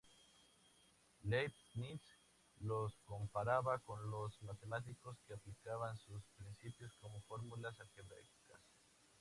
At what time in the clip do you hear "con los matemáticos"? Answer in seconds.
3.77-5.15